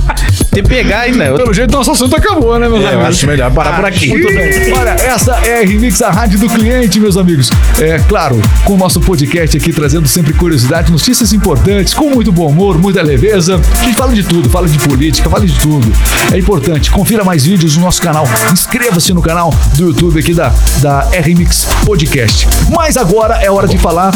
Te 0.52 0.62
pegar 0.62 1.00
ainda. 1.00 1.32
Pelo 1.34 1.52
jeito, 1.52 1.70
nosso 1.72 1.90
assunto 1.92 2.16
acabou, 2.16 2.58
né, 2.58 2.68
meus 2.68 2.80
É, 2.82 2.86
eu 2.86 2.88
amigos? 2.94 3.08
acho 3.08 3.26
melhor 3.26 3.50
parar 3.52 3.76
por 3.76 3.84
aqui. 3.84 4.08
Muito 4.08 4.26
bem. 4.28 4.72
Olha, 4.72 4.90
essa 4.90 5.32
é 5.46 5.62
a 5.62 5.66
Remix, 5.66 6.02
a 6.02 6.10
rádio 6.10 6.38
do 6.38 6.48
cliente, 6.48 6.98
meus 6.98 7.16
amigos. 7.16 7.50
É 7.80 7.98
claro, 8.08 8.40
com 8.64 8.74
o 8.74 8.76
nosso 8.76 9.00
podcast 9.00 9.56
aqui 9.56 9.72
trazendo 9.72 10.08
sempre 10.08 10.32
curiosidade, 10.32 10.90
notícias 10.90 11.32
importantes, 11.32 11.94
com 11.94 12.10
muito 12.10 12.32
bom 12.32 12.48
humor, 12.48 12.78
muita 12.78 13.02
leveza. 13.02 13.60
A 13.80 13.84
gente 13.84 13.96
fala 13.96 14.12
de 14.12 14.22
tudo, 14.24 14.48
fala 14.50 14.66
de 14.68 14.78
política, 14.78 15.28
fala 15.30 15.46
de 15.46 15.58
tudo. 15.60 15.92
É 16.32 16.38
importante. 16.38 16.90
Confira 16.90 17.22
mais 17.24 17.44
vídeos 17.44 17.76
no 17.76 17.84
nosso 17.84 18.00
canal. 18.02 18.26
Inscreva-se 18.52 19.12
no 19.12 19.22
canal 19.22 19.54
do 19.76 19.84
YouTube 19.88 20.18
aqui 20.18 20.34
da, 20.34 20.52
da 20.80 21.00
RMix 21.10 21.66
Podcast. 21.84 22.48
Mas 22.70 22.96
agora 22.96 23.36
é 23.42 23.50
hora 23.50 23.68
de 23.68 23.78
falar 23.78 24.12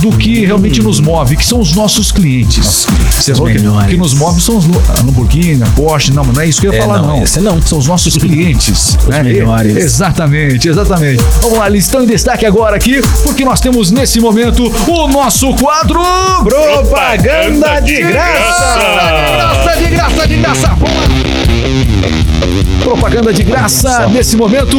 do 0.00 0.10
que 0.16 0.44
realmente 0.44 0.82
nos 0.82 1.00
move, 1.00 1.36
que 1.36 1.44
são 1.44 1.60
os 1.60 1.72
nossos 1.74 2.10
clientes. 2.12 2.86
Você 3.10 3.34
falou 3.34 3.48
que, 3.48 3.54
melhores. 3.58 3.88
que 3.90 3.96
nos 3.96 4.14
move 4.14 4.40
são 4.40 4.56
os 4.56 4.64
a 4.88 4.92
Lamborghini, 5.04 5.62
a 5.62 5.66
Porsche, 5.66 6.12
não, 6.12 6.24
mas 6.24 6.34
não 6.34 6.42
é 6.42 6.46
isso 6.48 6.60
que 6.60 6.66
eu 6.66 6.72
ia 6.72 6.78
É, 6.78 6.82
falar, 6.82 6.98
não, 6.98 7.06
não. 7.16 7.22
esse 7.22 7.40
não. 7.40 7.60
São 7.62 7.78
os 7.78 7.86
nossos 7.86 8.16
clientes. 8.18 8.98
né? 9.06 9.22
melhores. 9.22 9.76
Exatamente, 9.76 10.68
exatamente. 10.68 11.22
Vamos 11.42 11.58
lá, 11.58 11.66
eles 11.68 11.84
estão 11.84 12.02
em 12.02 12.06
destaque 12.06 12.44
agora 12.46 12.76
aqui, 12.76 13.00
porque 13.22 13.44
nós 13.44 13.60
temos 13.60 13.90
nesse 13.90 14.20
momento 14.20 14.64
o 14.88 15.08
nosso 15.08 15.52
quadro 15.54 16.00
Propaganda 16.42 17.80
de 17.80 17.94
De 17.96 18.02
graça, 18.02 19.76
de 19.78 19.88
graça, 19.90 20.26
de 20.28 20.36
graça. 20.36 20.68
Vamos 20.68 20.94
lá. 20.94 21.04
Propaganda 22.82 23.32
de 23.32 23.42
graça 23.42 24.06
nesse 24.08 24.36
momento, 24.36 24.76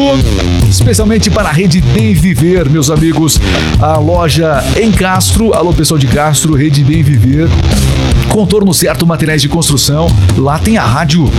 especialmente 0.70 1.30
para 1.32 1.50
a 1.50 1.52
rede 1.52 1.82
Bem 1.82 2.14
Viver, 2.14 2.70
meus 2.70 2.92
amigos. 2.92 3.40
A 3.82 3.98
loja 3.98 4.64
em 4.80 4.92
Castro, 5.06 5.54
alô 5.54 5.72
pessoal 5.72 6.00
de 6.00 6.08
Castro, 6.08 6.56
rede 6.56 6.84
Bem 6.84 7.04
Viver. 7.04 7.48
Contorno 8.28 8.74
Certo 8.74 9.06
Materiais 9.06 9.40
de 9.40 9.48
Construção. 9.48 10.08
Lá 10.36 10.58
tem 10.58 10.80
a 10.80 10.84
rádio 10.84 11.30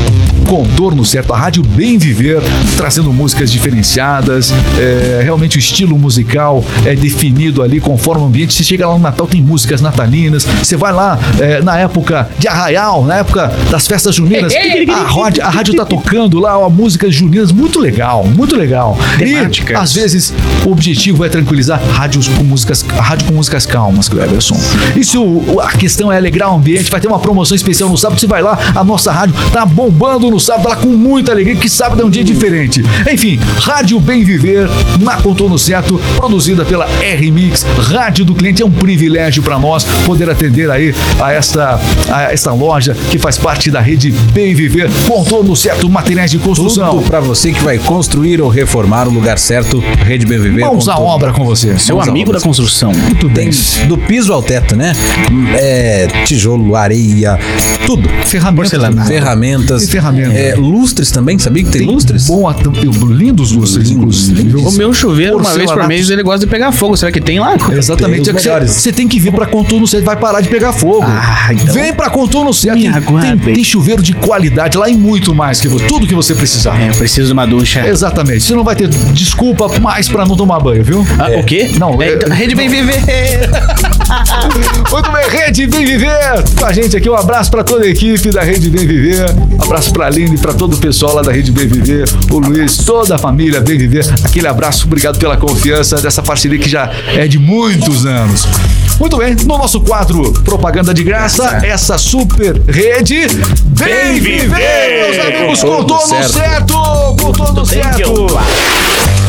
Contorno 0.46 1.04
Certo, 1.04 1.32
a 1.32 1.36
rádio 1.36 1.62
Bem 1.62 1.98
Viver, 1.98 2.40
trazendo 2.76 3.12
músicas 3.12 3.50
diferenciadas. 3.50 4.52
É, 4.78 5.20
realmente 5.22 5.56
o 5.56 5.58
estilo 5.58 5.98
musical 5.98 6.64
é 6.84 6.94
definido 6.94 7.62
ali 7.62 7.80
conforme 7.80 8.22
o 8.22 8.26
ambiente. 8.26 8.54
Você 8.54 8.62
chega 8.62 8.86
lá 8.86 8.94
no 8.94 9.00
Natal, 9.00 9.26
tem 9.26 9.40
músicas 9.42 9.80
natalinas. 9.80 10.44
Você 10.62 10.76
vai 10.76 10.92
lá 10.92 11.18
é, 11.40 11.60
na 11.62 11.78
época 11.78 12.28
de 12.38 12.46
Arraial, 12.48 13.04
na 13.04 13.16
época 13.16 13.52
das 13.70 13.86
festas 13.86 14.14
juninas. 14.14 14.52
A 14.96 15.02
rádio, 15.24 15.44
a 15.44 15.50
rádio 15.50 15.74
tá 15.74 15.84
tocando 15.84 16.38
lá 16.38 16.58
ó, 16.58 16.68
músicas 16.70 17.14
juninas. 17.14 17.50
Muito 17.52 17.80
legal, 17.80 18.24
muito 18.24 18.56
legal. 18.56 18.96
Temáticas. 19.18 19.70
E 19.70 19.74
às 19.82 19.92
vezes 19.92 20.32
o 20.64 20.70
objetivo 20.70 21.24
é 21.24 21.28
tranquilizar 21.28 21.80
rádios 21.92 22.28
com 22.28 22.44
músicas, 22.44 22.82
rádio 22.82 23.26
com 23.26 23.34
músicas 23.34 23.66
calmas, 23.66 24.08
Cleverson. 24.08 24.56
E 24.96 25.04
se 25.04 25.18
o- 25.18 25.60
a 25.60 25.72
questão 25.72 26.10
é 26.12 26.16
alegrar 26.16 26.52
o 26.52 26.56
ambiente, 26.56 26.90
vai 26.90 27.00
ter 27.00 27.08
uma 27.08 27.18
promoção 27.18 27.54
especial 27.56 27.88
no 27.90 27.96
sábado, 27.98 28.20
você 28.20 28.26
vai 28.26 28.42
lá, 28.42 28.58
a 28.74 28.84
nossa 28.84 29.10
rádio 29.12 29.34
tá 29.52 29.64
bombando 29.66 30.30
no 30.30 30.35
sábado, 30.40 30.68
lá 30.68 30.76
com 30.76 30.88
muita 30.88 31.32
alegria, 31.32 31.56
que 31.56 31.68
sábado 31.68 32.02
é 32.02 32.04
um 32.04 32.10
dia 32.10 32.24
diferente. 32.24 32.82
Enfim, 33.10 33.38
Rádio 33.60 33.98
Bem 34.00 34.24
Viver, 34.24 34.68
na 35.00 35.16
Contorno 35.16 35.58
Certo, 35.58 36.00
produzida 36.16 36.64
pela 36.64 36.86
R-Mix, 37.02 37.64
Rádio 37.78 38.24
do 38.24 38.34
Cliente, 38.34 38.62
é 38.62 38.66
um 38.66 38.70
privilégio 38.70 39.42
para 39.42 39.58
nós 39.58 39.84
poder 40.04 40.28
atender 40.30 40.70
aí 40.70 40.94
a 41.20 41.32
esta, 41.32 41.80
a 42.10 42.32
esta 42.32 42.52
loja 42.52 42.96
que 43.10 43.18
faz 43.18 43.38
parte 43.38 43.70
da 43.70 43.80
rede 43.80 44.10
Bem 44.32 44.54
Viver, 44.54 44.90
Contorno 45.06 45.54
Certo, 45.56 45.88
materiais 45.88 46.30
de 46.30 46.38
construção. 46.38 47.02
Pra 47.02 47.20
você 47.20 47.52
que 47.52 47.62
vai 47.62 47.78
construir 47.78 48.40
ou 48.40 48.48
reformar 48.48 49.08
o 49.08 49.10
lugar 49.10 49.38
certo, 49.38 49.82
Rede 50.04 50.26
Bem 50.26 50.38
Viver. 50.38 50.62
Com 50.62 50.90
à 50.90 50.98
obra 50.98 51.32
com 51.32 51.44
você. 51.44 51.78
Seu 51.78 52.00
à 52.00 52.04
amigo 52.04 52.32
da 52.32 52.40
construção. 52.40 52.92
Muito 52.92 53.28
bem. 53.28 53.50
Do 53.88 53.98
piso 53.98 54.32
ao 54.32 54.42
teto, 54.42 54.76
né? 54.76 54.92
É, 55.58 56.06
tijolo, 56.24 56.74
areia, 56.74 57.38
tudo. 57.86 58.08
Ferramentas. 58.24 58.70
Porcelanato. 58.70 59.08
Ferramentas. 59.08 59.82
Tem 59.82 59.90
ferramenta. 59.90 60.25
É, 60.32 60.54
lustres 60.56 61.10
também, 61.10 61.38
sabia 61.38 61.64
que 61.64 61.70
tem, 61.70 61.86
lustres? 61.86 62.26
Bom, 62.26 62.48
at- 62.48 62.56
lindos 63.10 63.52
lustres, 63.52 63.90
inclusive. 63.90 64.56
O 64.56 64.70
meu 64.72 64.92
chuveiro, 64.92 65.38
uma 65.38 65.52
vez 65.54 65.70
por 65.70 65.86
mês, 65.86 66.10
ele 66.10 66.22
gosta 66.22 66.40
de 66.40 66.46
pegar 66.50 66.72
fogo. 66.72 66.96
Será 66.96 67.10
que 67.12 67.20
tem 67.20 67.38
lá? 67.38 67.54
Exatamente. 67.72 68.24
Tem 68.32 68.52
É 68.52 68.60
você- 68.66 68.92
tem 68.92 69.06
que 69.08 69.18
vir 69.20 69.32
pra 69.32 69.46
Contorno 69.46 69.86
Certo, 69.86 70.04
vai 70.04 70.16
parar 70.16 70.40
de 70.40 70.48
pegar 70.48 70.72
fogo. 70.72 71.04
Ah, 71.06 71.52
então. 71.52 71.74
Vem 71.74 71.92
pra 71.92 72.10
Contorno 72.10 72.52
Certo. 72.52 72.78
Tem, 72.80 72.92
tem, 73.38 73.54
tem 73.54 73.64
chuveiro 73.64 74.02
de 74.02 74.12
qualidade 74.14 74.76
lá 74.76 74.88
e 74.88 74.96
muito 74.96 75.34
mais 75.34 75.60
que 75.60 75.68
tudo 75.68 76.06
que 76.06 76.14
você 76.14 76.34
precisar. 76.34 76.80
É, 76.80 76.88
eu 76.90 76.94
preciso 76.94 77.28
de 77.28 77.32
uma 77.32 77.46
ducha. 77.46 77.86
Exatamente. 77.86 78.40
Você 78.44 78.54
não 78.54 78.64
vai 78.64 78.74
ter 78.76 78.88
desculpa 78.88 79.68
mais 79.80 80.08
pra 80.08 80.24
não 80.26 80.36
tomar 80.36 80.60
banho, 80.60 80.82
viu? 80.82 81.06
Ah, 81.18 81.38
O 81.38 81.44
quê? 81.44 81.70
Não, 81.78 82.00
é, 82.02 82.08
é- 82.08 82.14
então, 82.14 82.34
Rede 82.34 82.54
Bem 82.54 82.68
Viver. 82.68 82.96
Muito 84.90 85.10
bem, 85.12 85.28
Rede 85.28 85.66
Bem 85.66 85.84
Viver. 85.84 86.44
Com 86.58 86.64
a 86.64 86.72
gente 86.72 86.96
aqui, 86.96 87.08
um 87.08 87.14
abraço 87.14 87.50
pra 87.50 87.62
toda 87.64 87.84
a 87.84 87.88
equipe 87.88 88.30
da 88.30 88.42
Rede 88.42 88.70
Bem 88.70 88.86
Viver. 88.86 89.26
Um 89.58 89.62
abraço 89.64 89.92
pra 89.92 90.06
Aline 90.16 90.38
pra 90.38 90.54
todo 90.54 90.72
o 90.72 90.78
pessoal 90.78 91.16
lá 91.16 91.20
da 91.20 91.30
Rede 91.30 91.52
Bem 91.52 91.68
Viver. 91.68 92.08
O 92.30 92.38
Luiz, 92.38 92.78
toda 92.78 93.16
a 93.16 93.18
família 93.18 93.60
Bem 93.60 93.76
Viver. 93.76 94.06
Aquele 94.24 94.48
abraço, 94.48 94.86
obrigado 94.86 95.18
pela 95.18 95.36
confiança 95.36 95.96
dessa 95.96 96.22
parceria 96.22 96.58
que 96.58 96.70
já 96.70 96.90
é 97.08 97.28
de 97.28 97.38
muitos 97.38 98.06
anos. 98.06 98.46
Muito 98.98 99.16
bem, 99.18 99.34
no 99.34 99.58
nosso 99.58 99.80
quadro 99.80 100.32
Propaganda 100.44 100.92
de 100.94 101.04
Graça, 101.04 101.60
essa 101.62 101.98
super 101.98 102.60
rede 102.66 103.26
Bem 103.64 104.18
Viver, 104.20 105.12
meus 105.12 105.26
amigos, 105.26 105.62
com 105.62 105.84
todo 105.84 106.00
certo. 106.00 106.32
certo, 106.32 106.72
com 107.20 107.32
todo 107.32 107.66
certo. 107.66 108.26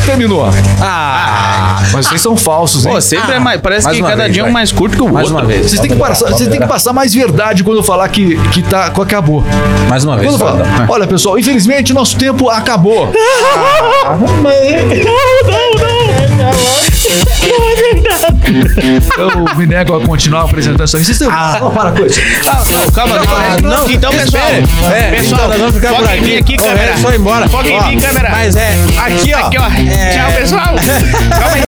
Terminou. 0.06 0.48
Ah, 0.80 1.82
mas 1.92 2.06
vocês 2.06 2.20
são 2.22 2.34
falsos, 2.34 2.86
hein? 2.86 2.92
Pô, 2.94 3.00
sempre 3.00 3.34
é 3.34 3.38
mais. 3.38 3.60
Parece 3.60 3.84
Mais 3.84 3.96
que 3.98 4.02
uma 4.02 4.08
cada 4.08 4.22
vez, 4.22 4.32
dia 4.32 4.40
é 4.40 4.44
um 4.44 4.46
vai. 4.46 4.52
mais 4.54 4.72
curto 4.72 4.96
que 4.96 5.02
o 5.02 5.12
Mais 5.12 5.26
outro. 5.30 5.42
uma 5.42 5.46
vez. 5.46 5.66
Vocês 5.70 5.80
têm, 5.82 5.90
que 5.90 5.96
passar, 5.96 6.30
vocês 6.30 6.48
têm 6.48 6.60
que 6.60 6.66
passar 6.66 6.94
mais 6.94 7.12
verdade 7.12 7.62
quando 7.62 7.76
eu 7.76 7.82
falar 7.82 8.08
que, 8.08 8.36
que, 8.50 8.62
tá, 8.62 8.88
que 8.88 9.00
acabou. 9.02 9.44
Mais 9.86 10.04
uma 10.04 10.16
vez. 10.16 10.34
Quando 10.34 10.60
eu 10.60 10.64
olha 10.88 11.06
pessoal, 11.06 11.38
infelizmente 11.38 11.92
nosso 11.92 12.16
tempo 12.16 12.48
acabou. 12.48 13.12
Eu 19.18 19.56
me 19.56 19.66
nego 19.66 19.96
a 19.96 20.04
continuar 20.04 20.42
apresentando 20.42 20.84
isso 20.86 20.96
aí. 20.96 21.04
Vocês. 21.04 21.30
Ah, 21.30 21.58
para 21.74 21.92
com 21.92 22.04
isso. 22.06 22.20
Calma, 22.92 23.16
Ah, 23.28 23.56
não, 23.62 23.70
não, 23.70 23.90
Então, 23.90 24.10
pessoal. 24.10 24.42
É, 24.92 25.10
pessoal, 25.16 25.46
então 25.46 25.58
vamos 25.58 25.74
ficar 25.76 25.88
por 25.90 25.96
foca 26.00 26.14
em 26.14 26.18
aqui. 26.18 26.26
mim 26.26 26.36
aqui, 26.36 26.56
câmera. 26.56 26.92
é 26.92 26.96
só 26.96 27.14
embora. 27.14 27.48
Foca 27.48 27.68
em 27.68 27.88
mim, 27.88 28.00
câmera. 28.00 28.30
Mas 28.30 28.56
é, 28.56 28.70
aqui 28.98 29.34
ó. 29.34 29.46
Aqui, 29.46 29.58
ó. 29.58 29.66
É. 29.66 30.16
Tchau, 30.16 30.32
pessoal. 30.32 30.64
Calma 30.64 31.46
aí. 31.46 31.56